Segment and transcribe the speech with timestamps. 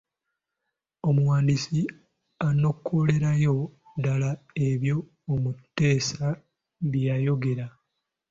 [1.09, 1.79] Omuwandiisi
[2.47, 3.55] anokolerayo
[3.97, 4.29] ddala
[4.69, 4.97] ebyo
[5.33, 6.27] omuteesa
[6.89, 7.65] bye yayogera.